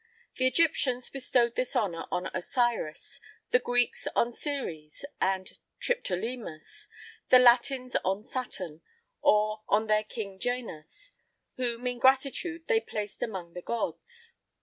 [0.37, 6.87] The Egyptians bestowed this honour on Osiris, the Greeks on Ceres and Triptolemus,
[7.29, 8.81] the Latins on Saturn,
[9.21, 11.11] or on their king Janus,
[11.57, 14.33] whom, in gratitude, they placed among the gods.